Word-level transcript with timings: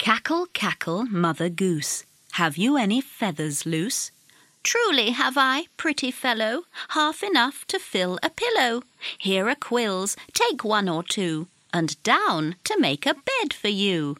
Cackle, 0.00 0.46
cackle, 0.54 1.04
mother 1.04 1.50
goose. 1.50 2.06
Have 2.32 2.56
you 2.56 2.78
any 2.78 3.02
feathers 3.02 3.66
loose? 3.66 4.10
Truly 4.62 5.10
have 5.10 5.36
I, 5.36 5.66
pretty 5.76 6.10
fellow, 6.10 6.62
half 6.96 7.22
enough 7.22 7.66
to 7.66 7.78
fill 7.78 8.18
a 8.22 8.30
pillow. 8.30 8.82
Here 9.18 9.46
are 9.46 9.54
quills, 9.54 10.16
take 10.32 10.64
one 10.64 10.88
or 10.88 11.02
two, 11.02 11.48
and 11.70 12.02
down 12.02 12.56
to 12.64 12.80
make 12.80 13.04
a 13.04 13.12
bed 13.12 13.52
for 13.52 13.68
you. 13.68 14.16